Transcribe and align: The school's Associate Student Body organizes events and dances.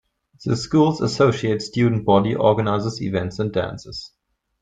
The 0.45 0.55
school's 0.57 0.99
Associate 0.99 1.61
Student 1.61 2.05
Body 2.05 2.33
organizes 2.33 2.99
events 3.03 3.37
and 3.37 3.53
dances. 3.53 4.11